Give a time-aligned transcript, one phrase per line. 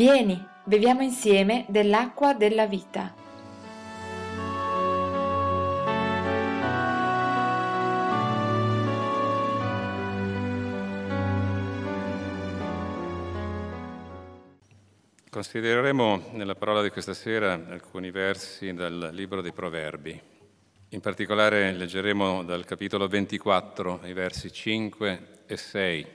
[0.00, 3.14] Vieni, beviamo insieme dell'acqua della vita.
[15.28, 20.18] Considereremo nella parola di questa sera alcuni versi dal libro dei Proverbi.
[20.88, 26.06] In particolare leggeremo dal capitolo 24 i versi 5 e 6,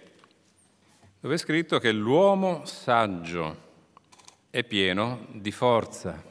[1.19, 3.64] dove è scritto che l'uomo saggio
[4.55, 6.23] è pieno di forza.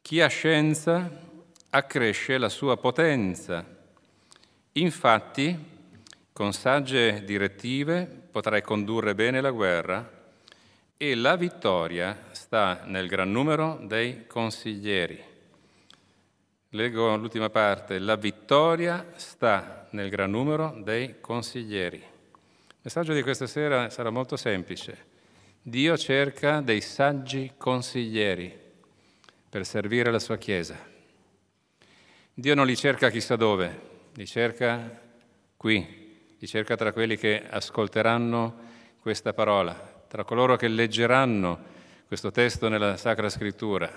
[0.00, 1.10] Chi ha scienza
[1.68, 3.62] accresce la sua potenza.
[4.72, 5.54] Infatti,
[6.32, 10.10] con sagge direttive potrai condurre bene la guerra
[10.96, 15.22] e la vittoria sta nel gran numero dei consiglieri.
[16.70, 21.98] Leggo l'ultima parte, la vittoria sta nel gran numero dei consiglieri.
[21.98, 25.07] Il messaggio di questa sera sarà molto semplice.
[25.68, 28.56] Dio cerca dei saggi consiglieri
[29.50, 30.78] per servire la sua Chiesa.
[32.32, 33.80] Dio non li cerca chissà dove,
[34.14, 34.98] li cerca
[35.58, 38.56] qui, li cerca tra quelli che ascolteranno
[38.98, 39.74] questa parola,
[40.08, 41.58] tra coloro che leggeranno
[42.06, 43.90] questo testo nella Sacra Scrittura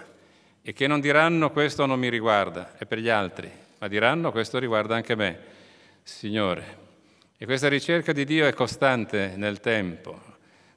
[0.62, 4.60] e che non diranno questo non mi riguarda, è per gli altri, ma diranno questo
[4.60, 5.40] riguarda anche me,
[6.04, 6.80] Signore.
[7.38, 10.31] E questa ricerca di Dio è costante nel tempo,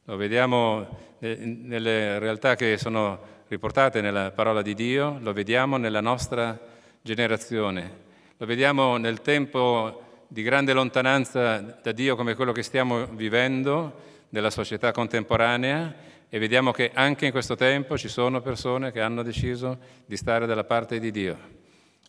[0.04, 0.86] lo vediamo
[1.18, 6.58] nelle realtà che sono riportate nella parola di Dio, lo vediamo nella nostra
[7.00, 8.02] generazione,
[8.36, 14.50] lo vediamo nel tempo di grande lontananza da Dio come quello che stiamo vivendo, della
[14.50, 15.94] società contemporanea
[16.28, 20.44] e vediamo che anche in questo tempo ci sono persone che hanno deciso di stare
[20.44, 21.38] dalla parte di Dio,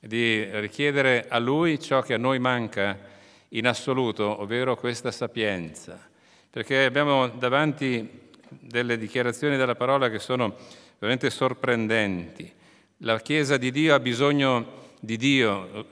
[0.02, 2.98] di richiedere a Lui ciò che a noi manca
[3.50, 6.14] in assoluto, ovvero questa sapienza.
[6.56, 10.56] Perché abbiamo davanti delle dichiarazioni della parola che sono
[10.98, 12.50] veramente sorprendenti.
[13.00, 15.88] La Chiesa di Dio ha bisogno di Dio,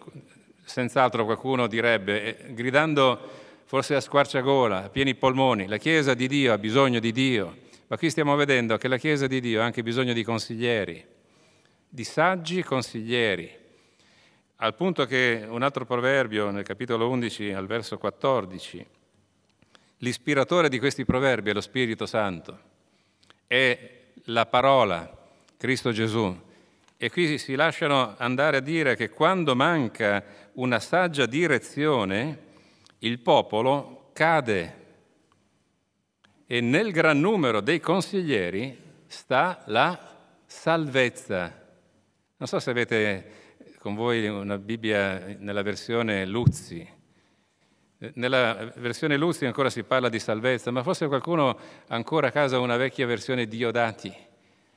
[0.63, 3.19] senz'altro qualcuno direbbe, gridando
[3.65, 5.67] forse a squarciagola, a pieni polmoni.
[5.67, 7.57] La Chiesa di Dio ha bisogno di Dio,
[7.87, 11.05] ma qui stiamo vedendo che la Chiesa di Dio ha anche bisogno di consiglieri,
[11.89, 13.51] di saggi consiglieri,
[14.55, 18.85] al punto che un altro proverbio nel capitolo 11 al verso 14,
[20.03, 22.59] l'ispiratore di questi proverbi è lo Spirito Santo,
[23.47, 25.09] è la parola,
[25.57, 26.51] Cristo Gesù.
[26.97, 32.51] E qui si lasciano andare a dire che quando manca una saggia direzione,
[32.99, 34.81] il popolo cade
[36.45, 38.77] e nel gran numero dei consiglieri
[39.07, 39.97] sta la
[40.45, 41.61] salvezza.
[42.37, 43.31] Non so se avete
[43.79, 47.01] con voi una Bibbia nella versione Luzzi.
[48.15, 52.75] Nella versione Luzzi ancora si parla di salvezza, ma forse qualcuno ancora a casa una
[52.75, 54.13] vecchia versione Diodati.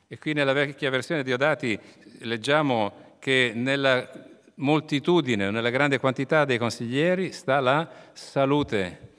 [0.07, 1.77] E qui nella vecchia versione Diodati
[2.21, 4.09] leggiamo che nella
[4.55, 9.15] moltitudine, nella grande quantità dei consiglieri sta la salute.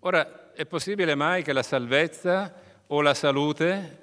[0.00, 2.54] Ora, è possibile mai che la salvezza
[2.86, 3.98] o la salute,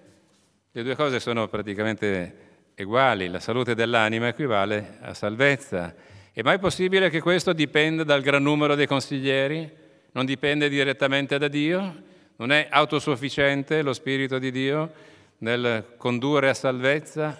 [0.71, 2.45] le due cose sono praticamente
[2.77, 5.95] uguali, la salute dell'anima equivale a salvezza.
[6.37, 9.67] È mai possibile che questo dipenda dal gran numero dei consiglieri?
[10.11, 12.03] Non dipende direttamente da Dio?
[12.35, 14.91] Non è autosufficiente lo Spirito di Dio
[15.39, 17.35] nel condurre a salvezza?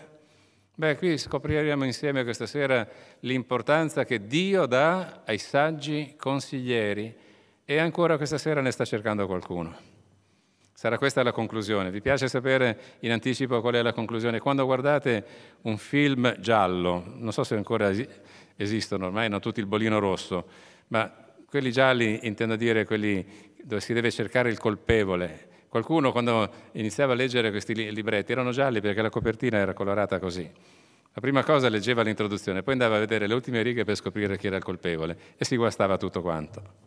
[0.74, 2.88] Beh, qui scopriremo insieme questa sera
[3.19, 7.16] l'importanza che Dio dà ai saggi consiglieri
[7.66, 9.78] e ancora questa sera ne sta cercando qualcuno.
[10.74, 11.91] Sarà questa la conclusione.
[11.91, 14.40] Vi piace sapere in anticipo qual è la conclusione?
[14.40, 15.25] Quando guardate
[15.62, 17.91] un film giallo, non so se ancora
[18.57, 20.47] esistono, ormai hanno tutti il bolino rosso,
[20.88, 21.09] ma
[21.47, 23.25] quelli gialli intendo dire quelli
[23.63, 25.47] dove si deve cercare il colpevole.
[25.69, 30.50] Qualcuno quando iniziava a leggere questi libretti erano gialli perché la copertina era colorata così.
[31.13, 34.47] La prima cosa leggeva l'introduzione, poi andava a vedere le ultime righe per scoprire chi
[34.47, 36.85] era il colpevole e si guastava tutto quanto.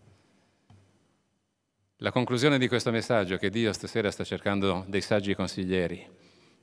[1.96, 6.06] La conclusione di questo messaggio è che Dio stasera sta cercando dei saggi consiglieri.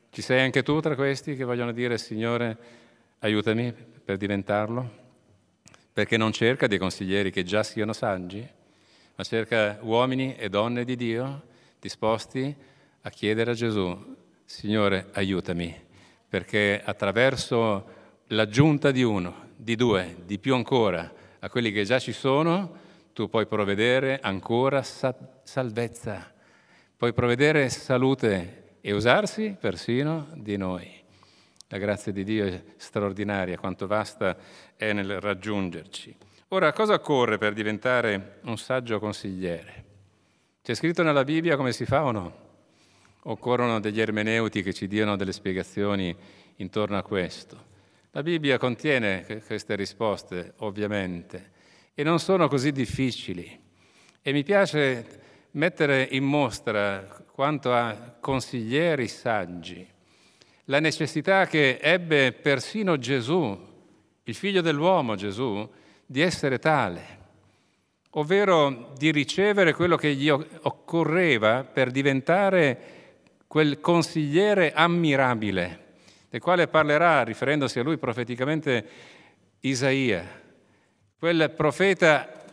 [0.09, 2.57] Ci sei anche tu tra questi che vogliono dire Signore
[3.19, 3.73] aiutami
[4.03, 5.05] per diventarlo?
[5.91, 8.47] Perché non cerca dei consiglieri che già siano saggi,
[9.15, 11.43] ma cerca uomini e donne di Dio
[11.79, 12.55] disposti
[13.01, 14.15] a chiedere a Gesù,
[14.45, 15.75] Signore, aiutami,
[16.29, 17.95] perché attraverso
[18.27, 23.29] l'aggiunta di uno, di due, di più ancora, a quelli che già ci sono, tu
[23.29, 26.31] puoi provvedere ancora salvezza,
[26.95, 30.96] puoi provvedere salute e usarsi persino di noi.
[31.69, 34.37] La grazia di Dio è straordinaria, quanto vasta
[34.75, 36.15] è nel raggiungerci.
[36.49, 39.85] Ora, cosa occorre per diventare un saggio consigliere?
[40.61, 42.45] C'è scritto nella Bibbia come si fa o no?
[43.29, 46.15] occorrono degli ermeneuti che ci diano delle spiegazioni
[46.57, 47.65] intorno a questo.
[48.11, 51.51] La Bibbia contiene queste risposte, ovviamente,
[51.93, 53.59] e non sono così difficili.
[54.21, 55.05] E mi piace
[55.51, 59.87] mettere in mostra, quanto a consiglieri saggi,
[60.69, 63.57] la necessità che ebbe persino Gesù,
[64.23, 65.67] il figlio dell'uomo Gesù,
[66.05, 67.17] di essere tale,
[68.11, 72.95] ovvero di ricevere quello che gli occorreva per diventare
[73.47, 75.85] quel consigliere ammirabile,
[76.29, 78.85] del quale parlerà, riferendosi a lui profeticamente,
[79.61, 80.25] Isaia.
[81.17, 82.43] Quel profeta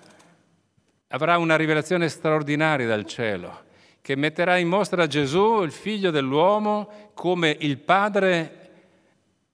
[1.09, 3.64] avrà una rivelazione straordinaria dal cielo,
[4.05, 8.73] che metterà in mostra Gesù, il figlio dell'uomo, come il Padre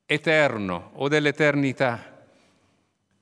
[0.04, 2.26] eterno o dell'eternità.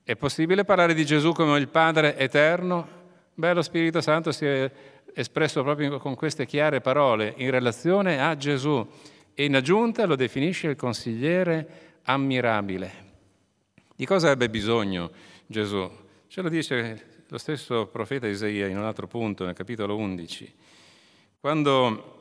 [0.03, 2.87] È possibile parlare di Gesù come il Padre eterno?
[3.35, 4.71] Beh, lo Spirito Santo si è
[5.13, 8.83] espresso proprio con queste chiare parole in relazione a Gesù
[9.35, 12.91] e in aggiunta lo definisce il consigliere ammirabile.
[13.95, 15.11] Di cosa ebbe bisogno
[15.45, 15.87] Gesù?
[16.27, 20.55] Ce lo dice lo stesso profeta Isaia in un altro punto, nel capitolo 11,
[21.39, 22.17] quando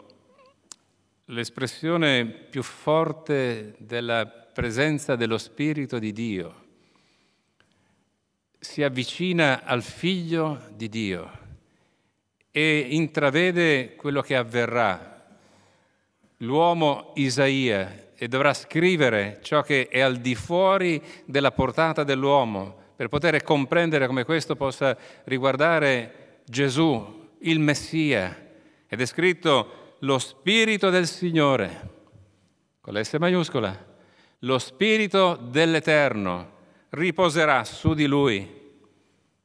[1.27, 6.67] l'espressione più forte della presenza dello Spirito di Dio
[8.61, 11.31] si avvicina al Figlio di Dio
[12.53, 15.27] e intravede quello che avverrà.
[16.39, 23.09] L'uomo Isaia e dovrà scrivere ciò che è al di fuori della portata dell'uomo per
[23.09, 28.47] poter comprendere come questo possa riguardare Gesù, il Messia.
[28.89, 31.91] Ed è scritto lo Spirito del Signore,
[32.81, 33.87] con l'S maiuscola,
[34.41, 36.57] lo Spirito dell'Eterno
[36.91, 38.49] riposerà su di lui.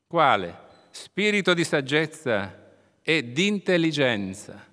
[0.07, 0.57] Quale?
[0.91, 4.65] Spirito di saggezza e di intelligenza,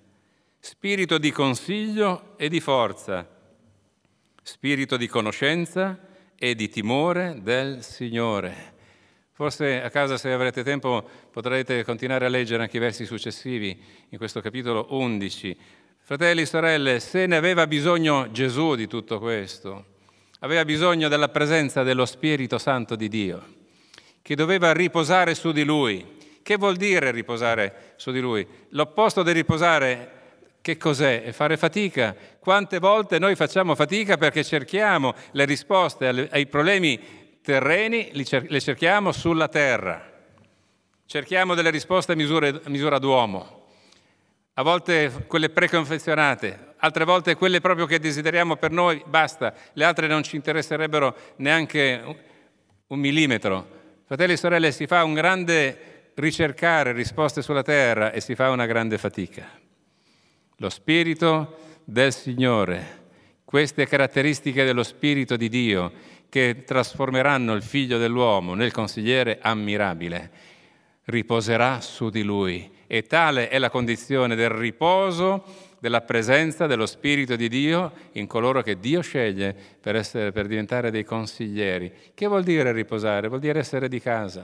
[0.61, 3.26] spirito di consiglio e di forza,
[4.40, 5.99] spirito di conoscenza
[6.37, 8.78] e di timore del Signore.
[9.41, 13.75] Forse a casa, se avrete tempo, potrete continuare a leggere anche i versi successivi
[14.11, 15.57] in questo capitolo 11.
[16.03, 19.85] Fratelli e sorelle, se ne aveva bisogno Gesù di tutto questo,
[20.41, 23.43] aveva bisogno della presenza dello Spirito Santo di Dio,
[24.21, 26.07] che doveva riposare su di lui,
[26.43, 28.47] che vuol dire riposare su di lui?
[28.73, 30.19] L'opposto di riposare
[30.61, 31.23] che cos'è?
[31.23, 32.15] È fare fatica.
[32.39, 39.49] Quante volte noi facciamo fatica perché cerchiamo le risposte ai problemi terreni, le cerchiamo sulla
[39.49, 40.09] terra.
[41.07, 43.67] Cerchiamo delle risposte a, misure, a misura d'uomo.
[44.55, 49.55] A volte quelle preconfezionate, altre volte quelle proprio che desideriamo per noi, basta.
[49.73, 52.03] Le altre non ci interesserebbero neanche
[52.87, 53.79] un millimetro.
[54.05, 58.67] Fratelli e sorelle, si fa un grande ricercare risposte sulla terra e si fa una
[58.67, 59.49] grande fatica.
[60.57, 62.99] Lo Spirito del Signore,
[63.45, 65.93] queste caratteristiche dello Spirito di Dio
[66.31, 70.31] che trasformeranno il figlio dell'uomo nel consigliere ammirabile,
[71.05, 72.71] riposerà su di lui.
[72.87, 78.62] E tale è la condizione del riposo della presenza dello Spirito di Dio in coloro
[78.62, 81.93] che Dio sceglie per, essere, per diventare dei consiglieri.
[82.15, 83.29] Che vuol dire riposare?
[83.29, 84.41] Vuol dire essere di casa.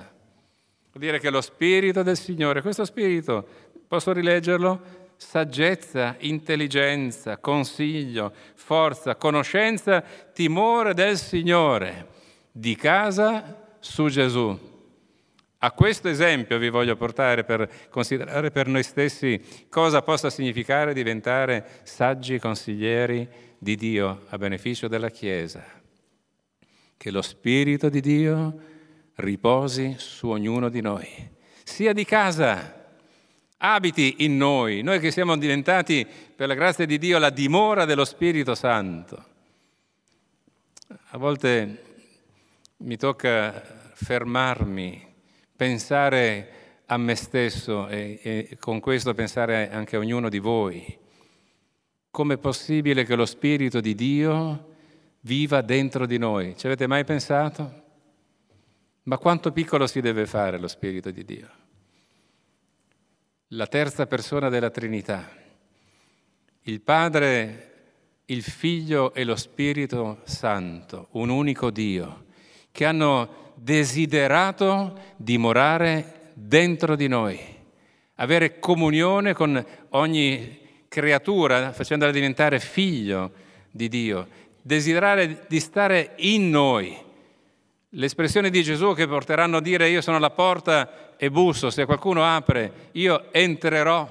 [0.93, 3.47] Vuol dire che lo Spirito del Signore, questo Spirito,
[3.87, 5.06] posso rileggerlo?
[5.17, 12.09] Saggezza, intelligenza, consiglio, forza, conoscenza, timore del Signore,
[12.53, 14.75] di casa su Gesù.
[15.59, 21.81] A questo esempio vi voglio portare per considerare per noi stessi cosa possa significare diventare
[21.83, 23.27] saggi consiglieri
[23.59, 25.65] di Dio a beneficio della Chiesa.
[26.97, 28.61] Che lo Spirito di Dio
[29.15, 31.09] riposi su ognuno di noi,
[31.65, 32.76] sia di casa,
[33.59, 38.05] abiti in noi, noi che siamo diventati per la grazia di Dio la dimora dello
[38.05, 39.25] Spirito Santo.
[41.11, 41.85] A volte
[42.79, 45.15] mi tocca fermarmi,
[45.57, 46.51] pensare
[46.87, 50.99] a me stesso e, e con questo pensare anche a ognuno di voi.
[52.11, 54.75] Com'è possibile che lo Spirito di Dio
[55.21, 56.57] viva dentro di noi?
[56.57, 57.85] Ci avete mai pensato?
[59.05, 61.49] Ma quanto piccolo si deve fare lo Spirito di Dio?
[63.51, 65.31] La terza persona della Trinità,
[66.63, 67.75] il Padre,
[68.25, 72.25] il Figlio e lo Spirito Santo, un unico Dio,
[72.73, 77.39] che hanno desiderato dimorare dentro di noi,
[78.17, 83.31] avere comunione con ogni creatura, facendola diventare figlio
[83.71, 84.27] di Dio,
[84.61, 87.05] desiderare di stare in noi
[87.99, 92.23] L'espressione di Gesù che porteranno a dire io sono la porta e busso, se qualcuno
[92.27, 94.07] apre io entrerò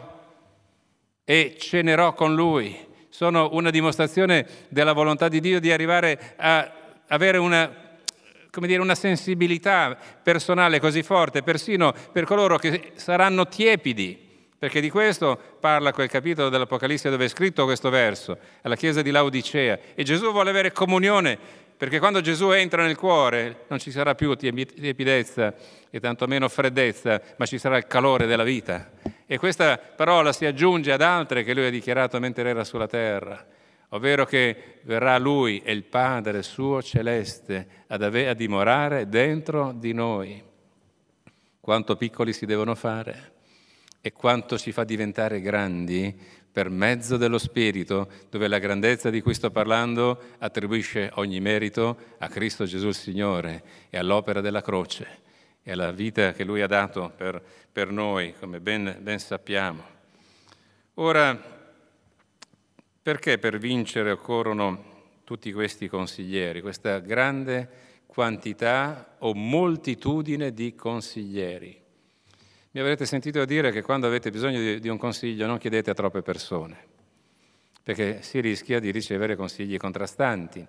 [1.24, 2.76] e cenerò con lui.
[3.10, 6.72] sono una dimostrazione della volontà di Dio di arrivare a
[7.10, 7.72] avere una,
[8.62, 14.20] dire, una sensibilità personale così forte, persino per coloro che saranno tiepidi,
[14.58, 19.12] perché di questo parla quel capitolo dell'Apocalisse dove è scritto questo verso, alla chiesa di
[19.12, 19.78] Laodicea.
[19.94, 21.38] E Gesù vuole avere comunione,
[21.78, 25.54] perché quando Gesù entra nel cuore non ci sarà più tiepidezza
[25.90, 28.92] e tantomeno freddezza, ma ci sarà il calore della vita.
[29.26, 33.46] E questa parola si aggiunge ad altre che lui ha dichiarato mentre era sulla terra,
[33.90, 40.44] ovvero che verrà lui e il Padre suo celeste a dimorare dentro di noi.
[41.60, 43.34] Quanto piccoli si devono fare
[44.06, 46.16] e quanto ci fa diventare grandi
[46.52, 52.28] per mezzo dello Spirito, dove la grandezza di cui sto parlando attribuisce ogni merito a
[52.28, 55.08] Cristo Gesù il Signore e all'opera della croce
[55.64, 59.84] e alla vita che Lui ha dato per, per noi, come ben, ben sappiamo.
[60.94, 61.36] Ora,
[63.02, 67.68] perché per vincere occorrono tutti questi consiglieri, questa grande
[68.06, 71.85] quantità o moltitudine di consiglieri?
[72.76, 75.94] Mi avrete sentito dire che quando avete bisogno di, di un consiglio non chiedete a
[75.94, 76.78] troppe persone,
[77.82, 80.68] perché si rischia di ricevere consigli contrastanti.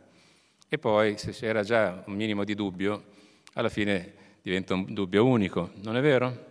[0.69, 3.07] E poi, se c'era già un minimo di dubbio,
[3.55, 6.47] alla fine diventa un dubbio unico, non è vero?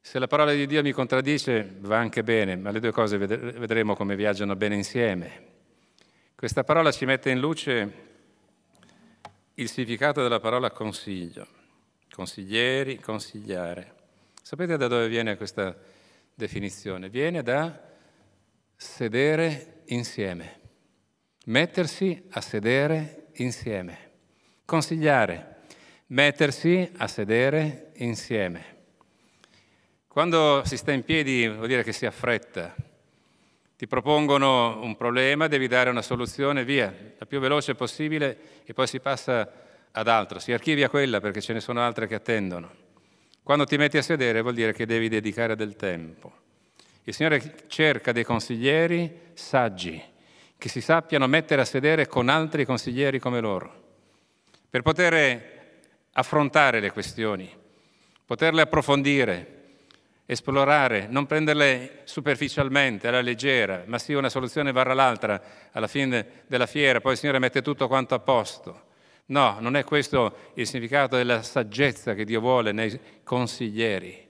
[0.00, 3.94] Se la parola di Dio mi contraddice va anche bene, ma le due cose vedremo
[3.94, 5.42] come viaggiano bene insieme.
[6.34, 7.92] Questa parola ci mette in luce
[9.54, 11.46] il significato della parola consiglio,
[12.10, 14.02] consiglieri, consigliare.
[14.44, 15.74] Sapete da dove viene questa
[16.34, 17.08] definizione?
[17.08, 17.80] Viene da
[18.76, 20.60] sedere insieme,
[21.46, 24.10] mettersi a sedere insieme,
[24.66, 25.52] consigliare
[26.08, 28.82] mettersi a sedere insieme.
[30.06, 32.74] Quando si sta in piedi vuol dire che si affretta.
[33.76, 38.86] Ti propongono un problema, devi dare una soluzione, via, la più veloce possibile e poi
[38.86, 39.50] si passa
[39.90, 42.83] ad altro, si archivia quella perché ce ne sono altre che attendono.
[43.44, 46.32] Quando ti metti a sedere vuol dire che devi dedicare del tempo.
[47.02, 50.02] Il Signore cerca dei consiglieri saggi,
[50.56, 53.82] che si sappiano mettere a sedere con altri consiglieri come loro,
[54.70, 55.82] per poter
[56.12, 57.54] affrontare le questioni,
[58.24, 59.64] poterle approfondire,
[60.24, 66.64] esplorare, non prenderle superficialmente, alla leggera, ma sì una soluzione varrà l'altra alla fine della
[66.64, 68.92] fiera, poi il Signore mette tutto quanto a posto.
[69.26, 74.22] No, non è questo il significato della saggezza che Dio vuole nei consiglieri.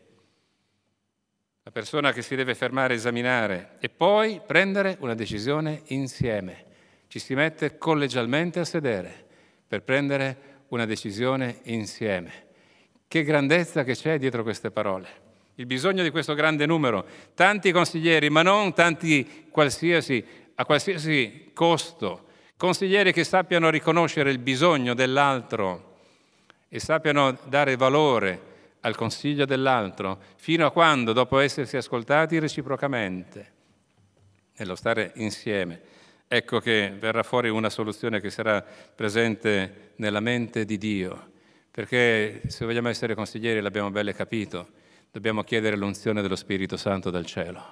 [1.62, 6.64] La persona che si deve fermare esaminare e poi prendere una decisione insieme.
[7.08, 9.26] Ci si mette collegialmente a sedere
[9.66, 12.48] per prendere una decisione insieme.
[13.08, 15.22] Che grandezza che c'è dietro queste parole.
[15.56, 20.24] Il bisogno di questo grande numero, tanti consiglieri, ma non tanti qualsiasi,
[20.54, 25.92] a qualsiasi costo, consiglieri che sappiano riconoscere il bisogno dell'altro
[26.68, 33.52] e sappiano dare valore al consiglio dell'altro, fino a quando, dopo essersi ascoltati reciprocamente,
[34.56, 35.80] nello stare insieme,
[36.28, 41.30] ecco che verrà fuori una soluzione che sarà presente nella mente di Dio,
[41.70, 44.68] perché se vogliamo essere consiglieri, l'abbiamo bene capito,
[45.10, 47.62] dobbiamo chiedere l'unzione dello Spirito Santo dal cielo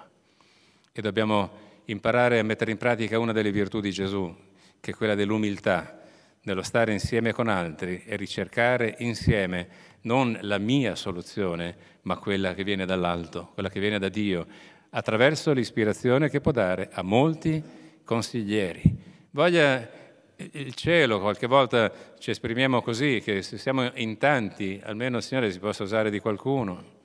[0.92, 1.50] e dobbiamo
[1.86, 4.34] imparare a mettere in pratica una delle virtù di Gesù,
[4.82, 6.00] che è quella dell'umiltà,
[6.42, 9.68] nello stare insieme con altri e ricercare insieme
[10.02, 14.44] non la mia soluzione, ma quella che viene dall'alto, quella che viene da Dio,
[14.90, 17.62] attraverso l'ispirazione che può dare a molti
[18.02, 18.82] consiglieri.
[19.30, 19.88] Voglia
[20.34, 25.52] il cielo, qualche volta ci esprimiamo così, che se siamo in tanti, almeno il Signore
[25.52, 27.00] si possa usare di qualcuno.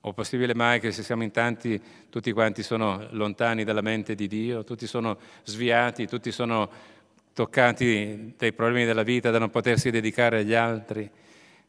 [0.00, 4.26] O possibile mai che se siamo in tanti, tutti quanti sono lontani dalla mente di
[4.26, 6.98] Dio, tutti sono sviati, tutti sono
[7.32, 11.10] toccati dai problemi della vita da non potersi dedicare agli altri.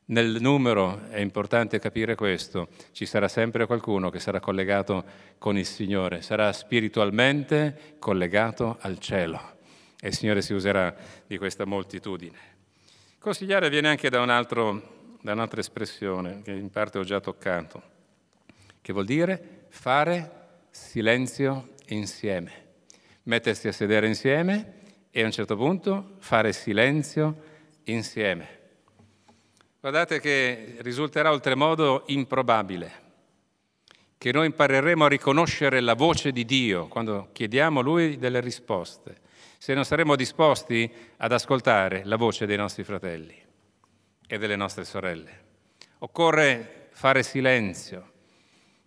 [0.06, 5.06] Nel numero è importante capire questo, ci sarà sempre qualcuno che sarà collegato
[5.38, 9.60] con il Signore, sarà spiritualmente collegato al cielo
[10.02, 10.94] e il Signore si userà
[11.26, 12.38] di questa moltitudine.
[13.20, 17.82] Consigliare viene anche da, un altro, da un'altra espressione che in parte ho già toccato,
[18.82, 20.40] che vuol dire fare
[20.72, 22.52] silenzio insieme,
[23.24, 24.80] mettersi a sedere insieme
[25.12, 27.36] e a un certo punto fare silenzio
[27.84, 28.60] insieme.
[29.80, 33.10] Guardate che risulterà oltremodo improbabile
[34.22, 39.18] che noi impareremo a riconoscere la voce di Dio quando chiediamo a Lui delle risposte,
[39.58, 40.88] se non saremo disposti
[41.18, 43.36] ad ascoltare la voce dei nostri fratelli
[44.28, 45.40] e delle nostre sorelle.
[45.98, 48.12] Occorre fare silenzio.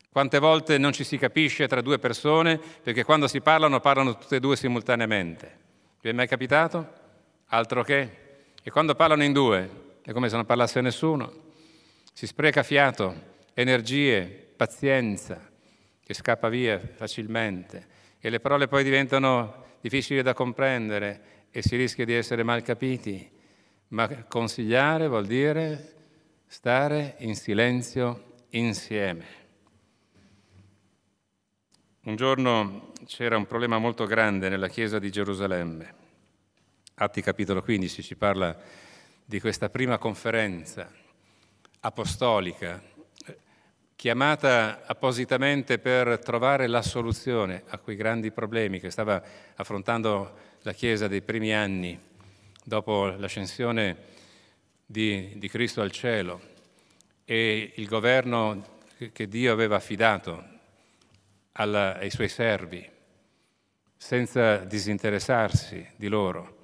[0.09, 4.37] Quante volte non ci si capisce tra due persone perché quando si parlano parlano tutte
[4.37, 5.63] e due simultaneamente.
[6.04, 6.87] Vi è mai capitato?
[7.46, 8.11] Altro che.
[8.62, 11.32] E quando parlano in due è come se non parlasse nessuno.
[12.12, 13.14] Si spreca fiato,
[13.54, 15.40] energie, pazienza
[16.04, 17.87] che scappa via facilmente
[18.20, 23.26] e le parole poi diventano difficili da comprendere e si rischia di essere mal capiti.
[23.88, 25.94] Ma consigliare vuol dire
[26.46, 29.43] stare in silenzio insieme.
[32.06, 35.94] Un giorno c'era un problema molto grande nella chiesa di Gerusalemme.
[36.96, 38.54] Atti capitolo 15 ci parla
[39.25, 40.87] di questa prima conferenza
[41.80, 42.82] apostolica
[43.96, 49.23] chiamata appositamente per trovare la soluzione a quei grandi problemi che stava
[49.54, 51.99] affrontando la Chiesa dei primi anni
[52.62, 53.96] dopo l'ascensione
[54.84, 56.38] di, di Cristo al cielo
[57.25, 58.62] e il governo
[59.11, 60.52] che Dio aveva affidato
[61.54, 62.88] alla, ai suoi servi,
[63.96, 66.62] senza disinteressarsi di loro.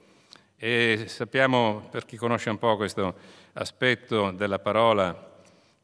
[0.57, 3.15] E sappiamo, per chi conosce un po' questo
[3.55, 5.29] aspetto della parola,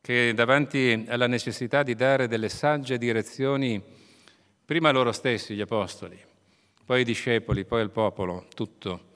[0.00, 3.82] che davanti alla necessità di dare delle sagge direzioni,
[4.64, 6.22] prima loro stessi, gli apostoli,
[6.84, 9.14] poi i discepoli, poi il popolo, tutto,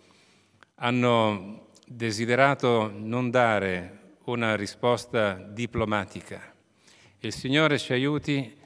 [0.76, 6.54] hanno desiderato non dare una risposta diplomatica.
[7.18, 8.59] Il Signore ci aiuti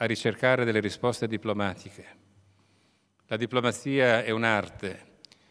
[0.00, 2.06] a ricercare delle risposte diplomatiche.
[3.26, 5.06] La diplomazia è un'arte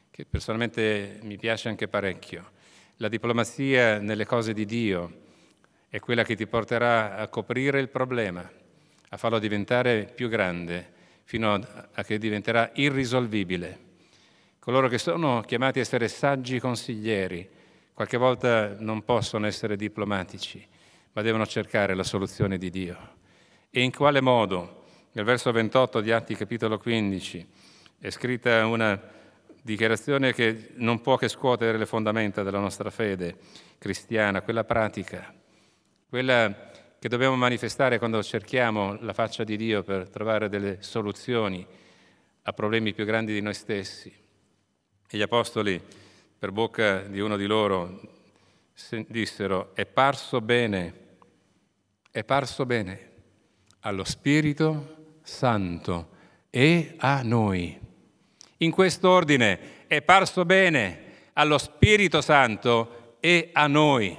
[0.10, 2.52] che personalmente mi piace anche parecchio.
[2.98, 5.26] La diplomazia nelle cose di Dio
[5.90, 8.50] è quella che ti porterà a coprire il problema,
[9.10, 13.86] a farlo diventare più grande, fino a che diventerà irrisolvibile.
[14.60, 17.48] Coloro che sono chiamati a essere saggi consiglieri,
[17.94, 20.66] qualche volta non possono essere diplomatici,
[21.12, 23.17] ma devono cercare la soluzione di Dio.
[23.78, 24.86] E in quale modo?
[25.12, 27.48] Nel verso 28 di Atti capitolo 15
[28.00, 29.00] è scritta una
[29.62, 33.38] dichiarazione che non può che scuotere le fondamenta della nostra fede
[33.78, 35.32] cristiana, quella pratica,
[36.10, 41.64] quella che dobbiamo manifestare quando cerchiamo la faccia di Dio per trovare delle soluzioni
[42.42, 44.12] a problemi più grandi di noi stessi.
[45.08, 45.80] E gli apostoli,
[46.36, 48.02] per bocca di uno di loro,
[49.06, 50.94] dissero, è parso bene,
[52.10, 53.08] è parso bene
[53.88, 56.10] allo Spirito Santo
[56.50, 57.80] e a noi.
[58.58, 64.16] In quest'ordine è parso bene allo Spirito Santo e a noi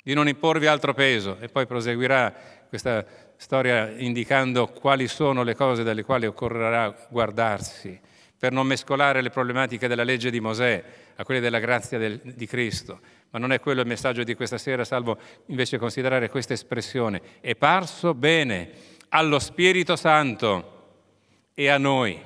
[0.00, 2.32] di non imporvi altro peso e poi proseguirà
[2.68, 3.04] questa
[3.36, 7.98] storia indicando quali sono le cose dalle quali occorrerà guardarsi
[8.38, 10.84] per non mescolare le problematiche della legge di Mosè
[11.16, 13.00] a quelle della grazia del, di Cristo.
[13.30, 17.20] Ma non è quello il messaggio di questa sera, salvo invece considerare questa espressione.
[17.40, 18.70] È parso bene
[19.08, 20.76] allo Spirito Santo
[21.52, 22.20] e a noi.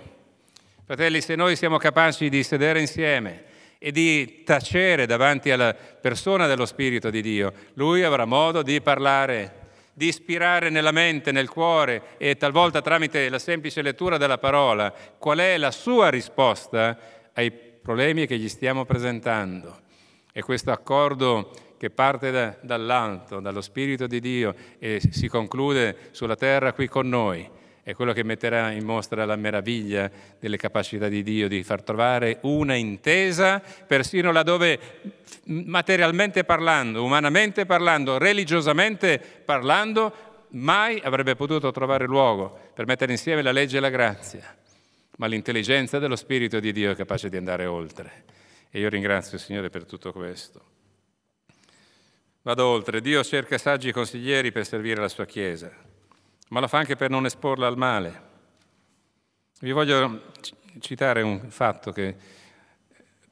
[0.84, 3.44] Fratelli, se noi siamo capaci di sedere insieme
[3.78, 9.61] e di tacere davanti alla persona dello Spirito di Dio, Lui avrà modo di parlare,
[9.92, 15.38] di ispirare nella mente, nel cuore e talvolta tramite la semplice lettura della parola qual
[15.38, 16.98] è la sua risposta
[17.34, 19.80] ai problemi che gli stiamo presentando.
[20.32, 26.36] E questo accordo che parte da, dall'alto, dallo Spirito di Dio e si conclude sulla
[26.36, 27.48] terra qui con noi,
[27.84, 32.38] è quello che metterà in mostra la meraviglia delle capacità di Dio di far trovare
[32.42, 34.78] una intesa, persino laddove
[35.46, 43.52] materialmente parlando, umanamente parlando, religiosamente parlando, mai avrebbe potuto trovare luogo per mettere insieme la
[43.52, 44.56] legge e la grazia.
[45.16, 48.24] Ma l'intelligenza dello Spirito di Dio è capace di andare oltre.
[48.70, 50.62] E io ringrazio il Signore per tutto questo.
[52.42, 53.00] Vado oltre.
[53.00, 55.70] Dio cerca saggi consiglieri per servire la sua Chiesa,
[56.52, 58.30] ma lo fa anche per non esporla al male.
[59.60, 60.32] Vi voglio
[60.80, 62.14] citare un fatto che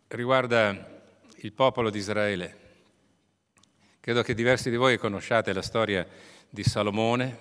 [0.08, 1.02] riguarda
[1.36, 2.58] il popolo di Israele.
[4.00, 6.06] Credo che diversi di voi conosciate la storia
[6.48, 7.36] di Salomone,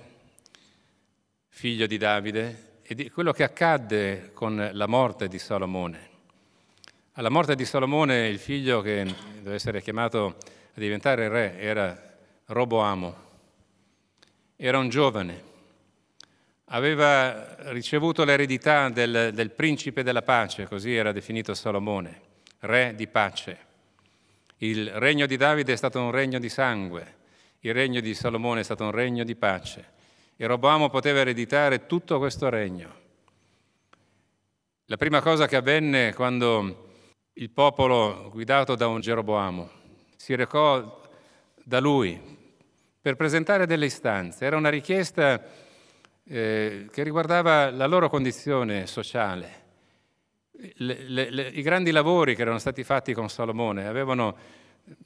[1.47, 6.09] figlio di Davide, e di quello che accadde con la morte di Salomone.
[7.13, 9.05] Alla morte di Salomone il figlio che
[9.37, 10.35] doveva essere chiamato
[10.73, 13.27] a diventare re era Roboamo.
[14.57, 15.47] Era un giovane,
[16.71, 22.21] aveva ricevuto l'eredità del, del principe della pace, così era definito Salomone,
[22.59, 23.67] re di pace.
[24.57, 27.17] Il regno di Davide è stato un regno di sangue,
[27.61, 29.97] il regno di Salomone è stato un regno di pace
[30.35, 32.97] e Roboamo poteva ereditare tutto questo regno.
[34.85, 36.87] La prima cosa che avvenne quando
[37.33, 39.69] il popolo guidato da un Geroboamo
[40.15, 41.01] si recò
[41.63, 42.37] da lui
[43.01, 44.45] per presentare delle istanze.
[44.45, 45.41] Era una richiesta
[46.31, 49.57] eh, che riguardava la loro condizione sociale.
[50.51, 54.37] Le, le, le, I grandi lavori che erano stati fatti con Salomone avevano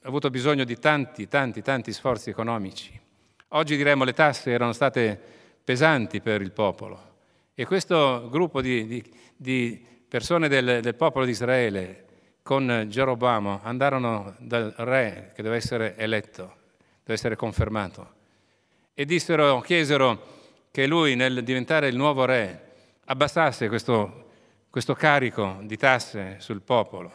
[0.01, 2.99] avuto bisogno di tanti, tanti, tanti sforzi economici.
[3.49, 5.19] Oggi diremmo le tasse erano state
[5.63, 7.12] pesanti per il popolo
[7.53, 12.05] e questo gruppo di, di, di persone del, del, popolo di Israele
[12.41, 16.55] con Geroboamo andarono dal re che doveva essere eletto,
[17.03, 18.13] deve essere confermato,
[18.93, 20.41] e dissero, chiesero
[20.73, 22.71] che lui nel diventare il nuovo re
[23.05, 24.31] abbassasse questo,
[24.71, 27.13] questo carico di tasse sul popolo.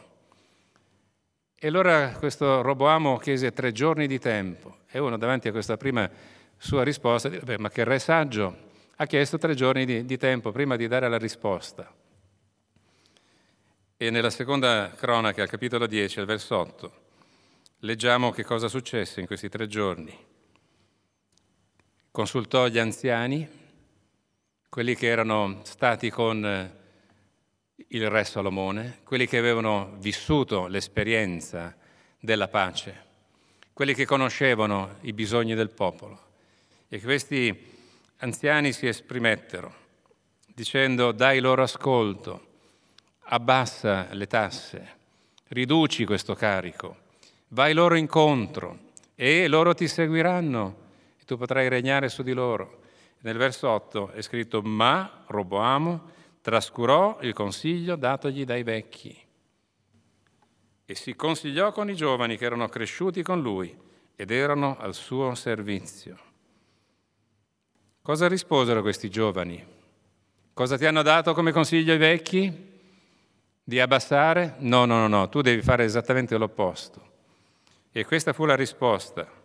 [1.57, 6.09] E allora questo Roboamo chiese tre giorni di tempo e uno davanti a questa prima
[6.57, 8.57] sua risposta dice, ma che re saggio
[8.95, 11.93] ha chiesto tre giorni di, di tempo prima di dare la risposta.
[13.97, 16.93] E nella seconda cronaca, al capitolo 10, al verso 8,
[17.81, 20.17] leggiamo che cosa successe in questi tre giorni.
[22.19, 23.49] Consultò gli anziani,
[24.69, 26.73] quelli che erano stati con
[27.77, 31.77] il re Salomone, quelli che avevano vissuto l'esperienza
[32.19, 33.05] della pace,
[33.73, 36.21] quelli che conoscevano i bisogni del popolo.
[36.89, 37.57] E questi
[38.17, 39.73] anziani si esprimettero
[40.45, 42.47] dicendo dai loro ascolto,
[43.27, 44.97] abbassa le tasse,
[45.51, 46.97] riduci questo carico,
[47.51, 48.77] vai loro incontro
[49.15, 50.87] e loro ti seguiranno
[51.29, 52.81] tu potrai regnare su di loro.
[53.21, 59.15] Nel verso 8 è scritto ma Roboamo trascurò il consiglio datogli dai vecchi
[60.87, 63.77] e si consigliò con i giovani che erano cresciuti con lui
[64.17, 66.17] ed erano al suo servizio.
[68.01, 69.63] Cosa risposero questi giovani?
[70.55, 72.51] Cosa ti hanno dato come consiglio i vecchi?
[73.63, 74.55] Di abbassare?
[74.61, 77.07] No, no, no, no, tu devi fare esattamente l'opposto.
[77.93, 79.38] E questa fu la risposta.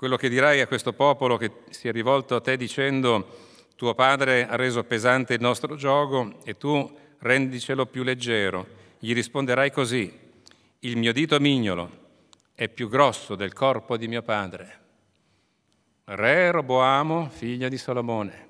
[0.00, 3.36] Quello che dirai a questo popolo che si è rivolto a te dicendo
[3.76, 8.66] tuo padre ha reso pesante il nostro gioco e tu rendicelo più leggero,
[8.98, 10.10] gli risponderai così,
[10.78, 11.90] il mio dito mignolo
[12.54, 14.78] è più grosso del corpo di mio padre
[16.04, 18.48] re Roboamo, figlio di Salomone.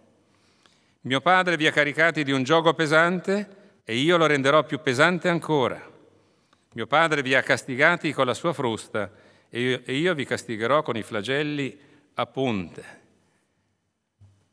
[1.01, 5.29] Mio padre vi ha caricati di un gioco pesante e io lo renderò più pesante
[5.29, 5.85] ancora.
[6.75, 10.83] Mio padre vi ha castigati con la sua frusta e io, e io vi castigherò
[10.83, 11.77] con i flagelli
[12.15, 12.99] a punte.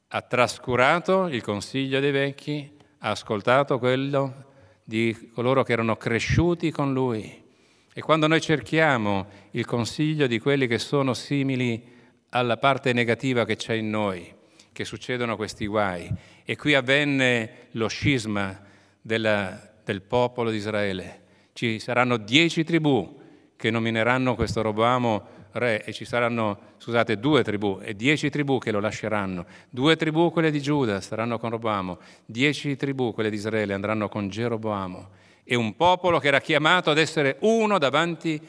[0.07, 4.45] Ha trascurato il consiglio dei vecchi, ha ascoltato quello
[4.83, 7.45] di coloro che erano cresciuti con lui.
[7.93, 11.95] E quando noi cerchiamo il consiglio di quelli che sono simili
[12.29, 14.33] alla parte negativa che c'è in noi,
[14.71, 16.09] che succedono questi guai.
[16.43, 18.65] E qui avvenne lo scisma
[19.01, 21.21] della, del popolo di Israele.
[21.53, 23.16] Ci saranno dieci tribù
[23.57, 28.71] che nomineranno questo Roboamo re e ci saranno, scusate, due tribù e dieci tribù che
[28.71, 29.45] lo lasceranno.
[29.69, 31.97] Due tribù, quelle di Giuda, staranno con Roboamo.
[32.25, 35.09] Dieci tribù, quelle di Israele, andranno con Geroboamo.
[35.43, 38.39] E un popolo che era chiamato ad essere uno davanti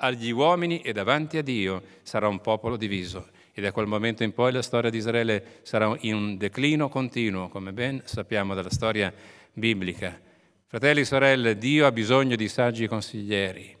[0.00, 3.28] agli uomini e davanti a Dio sarà un popolo diviso.
[3.52, 7.48] E da quel momento in poi la storia di Israele sarà in un declino continuo,
[7.48, 9.12] come ben sappiamo dalla storia
[9.52, 10.20] biblica.
[10.66, 13.77] Fratelli e sorelle, Dio ha bisogno di saggi consiglieri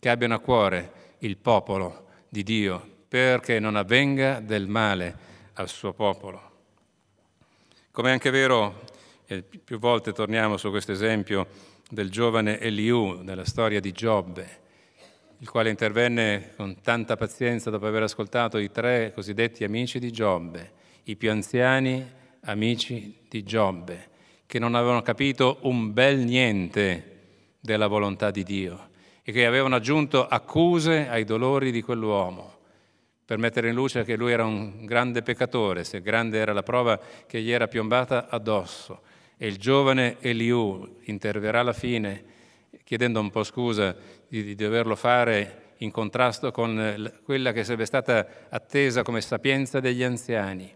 [0.00, 5.92] che abbiano a cuore il popolo di Dio perché non avvenga del male al suo
[5.92, 6.48] popolo.
[7.90, 8.82] Come è anche vero,
[9.26, 11.46] e più volte torniamo su questo esempio
[11.90, 14.58] del giovane Eliù, nella storia di Giobbe,
[15.38, 20.72] il quale intervenne con tanta pazienza dopo aver ascoltato i tre cosiddetti amici di Giobbe,
[21.04, 22.08] i più anziani
[22.42, 24.08] amici di Giobbe,
[24.46, 27.18] che non avevano capito un bel niente
[27.60, 28.88] della volontà di Dio
[29.22, 32.58] e che avevano aggiunto accuse ai dolori di quell'uomo
[33.30, 36.98] per mettere in luce che lui era un grande peccatore, se grande era la prova
[37.28, 39.02] che gli era piombata addosso.
[39.36, 42.24] E il giovane Eliù interverrà alla fine
[42.82, 43.94] chiedendo un po' scusa
[44.26, 50.02] di, di doverlo fare in contrasto con quella che sarebbe stata attesa come sapienza degli
[50.02, 50.68] anziani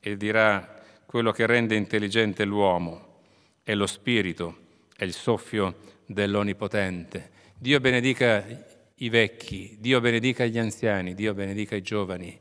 [0.00, 3.20] e dirà quello che rende intelligente l'uomo
[3.62, 4.56] è lo spirito,
[4.96, 7.30] è il soffio dell'Onnipotente.
[7.62, 8.44] Dio benedica
[8.96, 12.36] i vecchi, Dio benedica gli anziani, Dio benedica i giovani,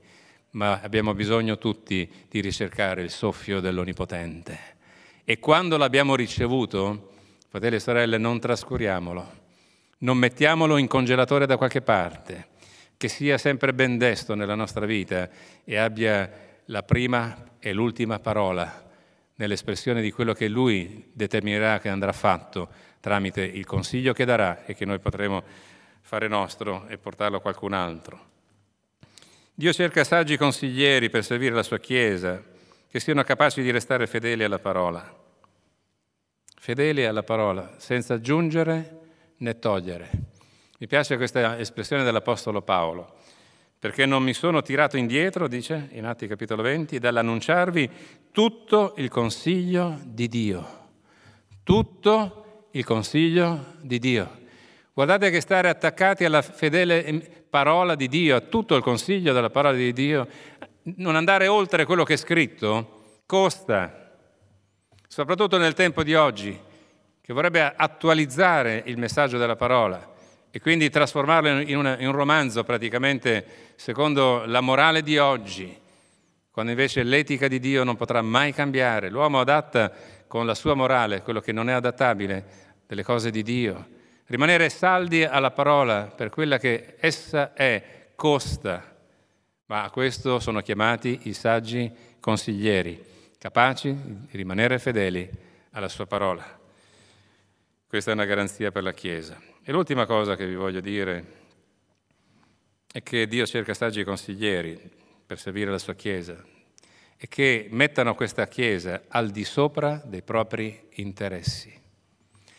[0.53, 4.57] ma abbiamo bisogno tutti di ricercare il soffio dell'Onnipotente.
[5.23, 7.11] E quando l'abbiamo ricevuto,
[7.49, 9.39] fratelli e sorelle, non trascuriamolo
[9.99, 12.47] non mettiamolo in congelatore da qualche parte,
[12.97, 15.29] che sia sempre ben desto nella nostra vita
[15.63, 16.31] e abbia
[16.65, 18.89] la prima e l'ultima parola
[19.35, 24.73] nell'espressione di quello che Lui determinerà che andrà fatto tramite il consiglio che darà e
[24.73, 25.43] che noi potremo
[25.99, 28.29] fare nostro e portarlo a qualcun altro.
[29.53, 32.41] Dio cerca saggi consiglieri per servire la sua Chiesa,
[32.89, 35.19] che siano capaci di restare fedeli alla parola.
[36.55, 38.99] Fedeli alla parola, senza aggiungere
[39.37, 40.09] né togliere.
[40.79, 43.17] Mi piace questa espressione dell'Apostolo Paolo,
[43.77, 47.89] perché non mi sono tirato indietro, dice in Atti capitolo 20, dall'annunciarvi
[48.31, 50.79] tutto il consiglio di Dio.
[51.63, 52.40] Tutto
[52.71, 54.39] il consiglio di Dio.
[54.93, 59.75] Guardate che stare attaccati alla fedele parola di Dio, a tutto il consiglio della parola
[59.75, 60.27] di Dio,
[60.95, 64.13] non andare oltre quello che è scritto, costa,
[65.07, 66.57] soprattutto nel tempo di oggi,
[67.21, 70.09] che vorrebbe attualizzare il messaggio della parola
[70.49, 75.77] e quindi trasformarlo in, una, in un romanzo praticamente secondo la morale di oggi,
[76.51, 79.09] quando invece l'etica di Dio non potrà mai cambiare.
[79.09, 79.91] L'uomo adatta
[80.31, 82.45] con la sua morale quello che non è adattabile
[82.87, 83.85] delle cose di Dio.
[84.27, 88.95] Rimanere saldi alla parola per quella che essa è costa
[89.65, 91.91] ma a questo sono chiamati i saggi
[92.21, 93.03] consiglieri,
[93.37, 95.29] capaci di rimanere fedeli
[95.71, 96.45] alla sua parola.
[97.85, 99.37] Questa è una garanzia per la Chiesa.
[99.61, 101.25] E l'ultima cosa che vi voglio dire
[102.89, 104.79] è che Dio cerca saggi consiglieri
[105.25, 106.41] per servire la sua Chiesa
[107.23, 111.71] e che mettano questa Chiesa al di sopra dei propri interessi,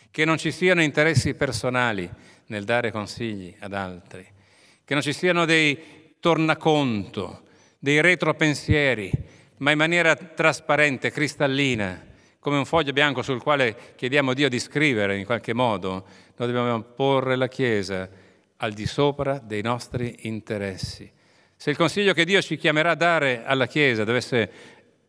[0.09, 2.09] che non ci siano interessi personali
[2.45, 4.25] nel dare consigli ad altri,
[4.85, 7.41] che non ci siano dei tornaconto,
[7.77, 9.11] dei retropensieri,
[9.57, 12.01] ma in maniera trasparente, cristallina,
[12.39, 16.05] come un foglio bianco sul quale chiediamo a Dio di scrivere in qualche modo,
[16.37, 18.09] noi dobbiamo porre la Chiesa
[18.55, 21.11] al di sopra dei nostri interessi.
[21.63, 24.51] Se il consiglio che Dio ci chiamerà a dare alla Chiesa dovesse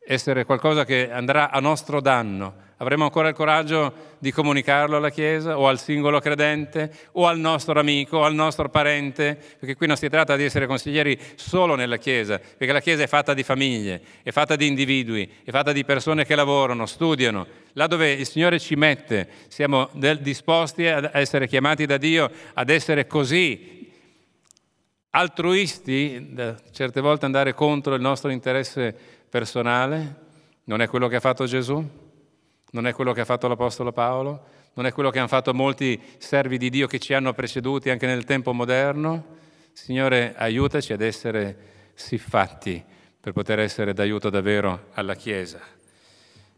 [0.06, 5.58] essere qualcosa che andrà a nostro danno, Avremo ancora il coraggio di comunicarlo alla Chiesa
[5.58, 9.96] o al singolo credente o al nostro amico o al nostro parente, perché qui non
[9.96, 14.00] si tratta di essere consiglieri solo nella Chiesa, perché la Chiesa è fatta di famiglie,
[14.22, 17.46] è fatta di individui, è fatta di persone che lavorano, studiano.
[17.74, 19.88] Là dove il Signore ci mette, siamo
[20.20, 23.73] disposti ad essere chiamati da Dio ad essere così
[25.16, 26.34] altruisti,
[26.70, 28.94] certe volte andare contro il nostro interesse
[29.28, 30.22] personale,
[30.64, 32.02] non è quello che ha fatto Gesù?
[32.74, 36.00] non è quello che ha fatto l'Apostolo Paolo, non è quello che hanno fatto molti
[36.18, 39.36] servi di Dio che ci hanno preceduti anche nel tempo moderno.
[39.72, 41.56] Signore, aiutaci ad essere
[41.94, 42.84] siffatti
[43.20, 45.60] per poter essere d'aiuto davvero alla Chiesa.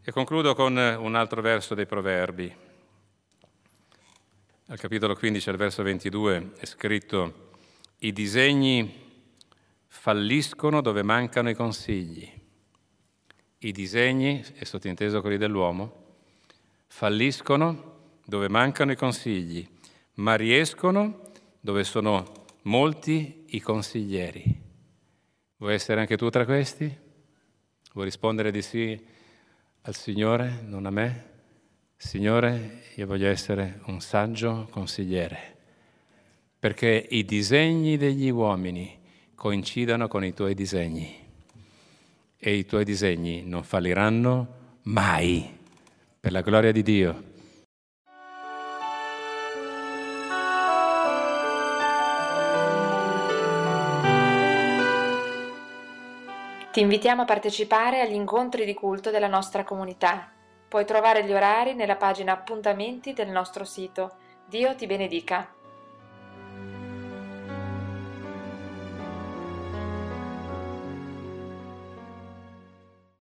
[0.03, 2.55] E concludo con un altro verso dei Proverbi.
[4.69, 7.45] Al capitolo 15, al verso 22, è scritto,
[7.98, 9.04] i disegni
[9.87, 12.30] falliscono dove mancano i consigli.
[13.59, 16.04] I disegni, è sottinteso quelli dell'uomo,
[16.87, 19.66] falliscono dove mancano i consigli,
[20.14, 21.22] ma riescono
[21.61, 24.62] dove sono molti i consiglieri.
[25.56, 27.04] Vuoi essere anche tu tra questi?
[27.92, 29.06] Vuoi rispondere di sì
[29.82, 31.35] al Signore, non a me?
[31.96, 35.56] Signore, io voglio essere un saggio consigliere,
[36.66, 38.98] perché i disegni degli uomini
[39.37, 41.16] coincidano con i tuoi disegni
[42.37, 45.48] e i tuoi disegni non falliranno mai
[46.18, 47.22] per la gloria di Dio.
[56.72, 60.33] Ti invitiamo a partecipare agli incontri di culto della nostra comunità.
[60.66, 64.16] Puoi trovare gli orari nella pagina appuntamenti del nostro sito.
[64.48, 65.56] Dio ti benedica.